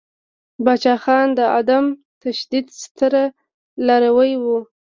[0.65, 1.85] پاچاخان د عدم
[2.21, 3.13] تشدد ستر
[3.87, 4.57] لاروی ؤ.